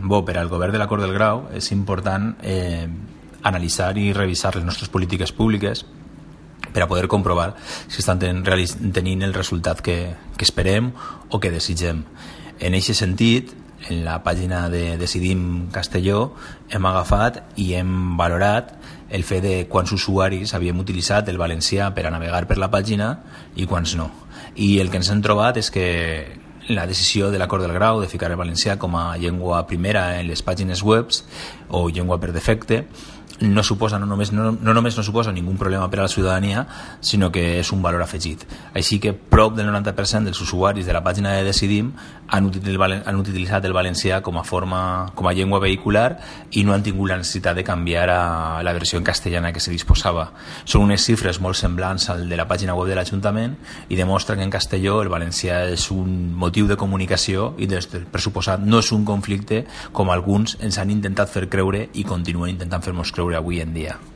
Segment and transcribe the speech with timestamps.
[0.00, 2.88] bo, per al govern de l'acord del grau és important eh,
[3.42, 5.84] analitzar i revisar les nostres polítiques públiques
[6.72, 7.54] per a poder comprovar
[7.88, 10.92] si estan tenint el resultat que, que esperem
[11.30, 12.04] o que desitgem.
[12.58, 13.54] En aquest sentit,
[13.88, 16.32] en la pàgina de Decidim Castelló
[16.68, 18.74] hem agafat i hem valorat
[19.08, 23.14] el fet de quants usuaris havíem utilitzat el valencià per a navegar per la pàgina
[23.56, 24.10] i quants no.
[24.56, 25.86] I el que ens hem trobat és que
[26.68, 30.28] la decisió de l'acord del grau de ficar el valencià com a llengua primera en
[30.28, 31.24] les pàgines webs
[31.68, 32.84] o llengua per defecte
[33.40, 36.66] no suposa no només, no, no només no suposa ningú problema per a la ciutadania,
[37.00, 38.44] sinó que és un valor afegit.
[38.74, 41.92] Així que prop del 90% dels usuaris de la pàgina de Decidim
[42.28, 42.50] han,
[43.06, 44.80] han utilitzat el valencià com a forma
[45.14, 46.18] com a llengua vehicular
[46.58, 49.70] i no han tingut la necessitat de canviar a la versió en castellana que se
[49.70, 50.32] disposava.
[50.64, 53.56] Són unes xifres molt semblants al de la pàgina web de l'Ajuntament
[53.88, 58.06] i demostra que en Castelló el valencià és un motiu de comunicació i des del
[58.10, 62.84] pressuposat no és un conflicte com alguns ens han intentat fer creure i continuen intentant
[62.84, 63.98] fer-nos creure avui en dia.